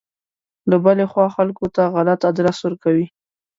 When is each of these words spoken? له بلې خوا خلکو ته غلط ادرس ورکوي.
له 0.69 0.77
بلې 0.83 1.05
خوا 1.11 1.27
خلکو 1.35 1.65
ته 1.75 1.81
غلط 1.93 2.19
ادرس 2.29 2.57
ورکوي. 2.61 3.07